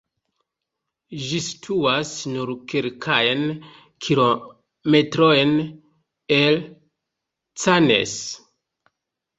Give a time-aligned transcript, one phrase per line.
[1.25, 3.45] Ĝi situas nur kelkajn
[4.07, 5.55] kilometrojn
[6.41, 6.61] el
[7.67, 8.19] Cannes.